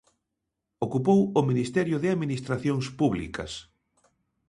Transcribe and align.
Ocupou 0.85 1.19
o 1.39 1.41
ministerio 1.49 1.97
de 1.99 2.11
Administracións 2.15 2.85
Públicas. 2.99 3.51